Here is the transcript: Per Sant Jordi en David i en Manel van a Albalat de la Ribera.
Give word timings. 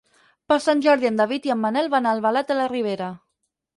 Per 0.51 0.55
Sant 0.63 0.79
Jordi 0.85 1.09
en 1.09 1.21
David 1.21 1.45
i 1.49 1.53
en 1.55 1.61
Manel 1.67 1.91
van 1.97 2.07
a 2.09 2.15
Albalat 2.17 2.51
de 2.53 2.57
la 2.61 2.67
Ribera. 2.73 3.15